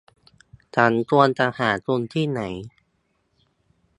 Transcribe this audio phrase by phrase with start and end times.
[0.75, 2.41] ฉันควรจะหาคุณที่ไหน